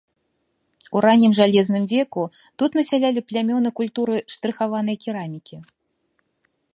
[0.99, 2.23] У раннім жалезным веку
[2.63, 5.55] тут насялялі плямёны культуры штрыхаванай керамікі.